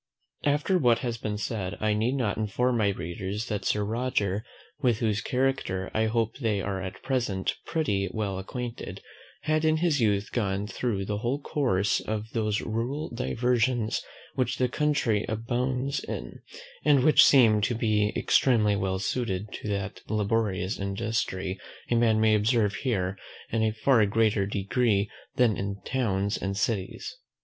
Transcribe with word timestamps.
After 0.45 0.79
what 0.79 0.97
has 1.05 1.19
been 1.19 1.37
said, 1.37 1.77
I 1.79 1.93
need 1.93 2.15
not 2.15 2.35
inform 2.35 2.77
my 2.77 2.87
readers 2.87 3.45
that 3.49 3.65
Sir 3.65 3.83
Roger, 3.83 4.43
with 4.81 4.97
whose 4.97 5.21
character 5.21 5.91
I 5.93 6.07
hope 6.07 6.37
they 6.39 6.59
are 6.59 6.81
at 6.81 7.03
present 7.03 7.53
pretty 7.67 8.09
well 8.11 8.39
acquainted, 8.39 9.03
had 9.41 9.63
in 9.63 9.77
his 9.77 10.01
youth 10.01 10.31
gone 10.31 10.65
through 10.65 11.05
the 11.05 11.19
whole 11.19 11.39
course 11.39 11.99
of 11.99 12.31
those 12.33 12.61
rural 12.63 13.11
diversions 13.13 14.01
which 14.33 14.57
the 14.57 14.67
country 14.67 15.23
abounds 15.29 16.03
in; 16.03 16.39
and 16.83 17.03
which 17.03 17.23
seem 17.23 17.61
to 17.61 17.75
be 17.75 18.11
extremely 18.15 18.75
well 18.75 18.97
suited 18.97 19.53
to 19.53 19.67
that 19.67 20.01
laborious 20.09 20.79
industry 20.79 21.59
a 21.91 21.95
man 21.95 22.19
may 22.19 22.33
observe 22.33 22.73
here 22.73 23.19
in 23.51 23.61
a 23.61 23.71
far 23.71 24.03
greater 24.07 24.47
degree 24.47 25.11
than 25.35 25.55
in 25.55 25.79
towns 25.85 26.39
and 26.39 26.57
cities. 26.57 27.17